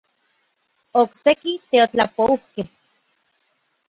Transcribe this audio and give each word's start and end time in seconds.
Okseki 1.01 1.53
teotlapoukej. 1.69 2.67